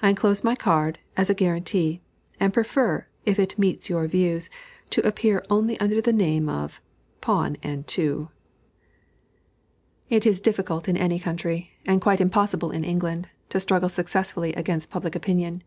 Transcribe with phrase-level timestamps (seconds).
[0.00, 2.00] I enclose my card, as a guarantee,
[2.40, 4.48] and prefer, if it meets your views,
[4.88, 6.80] to appear only under the name of
[7.20, 8.30] PAWN AND TWO.
[10.08, 14.88] It is difficult in any country, and quite impossible in England, to struggle successfully against
[14.88, 15.62] public opinion.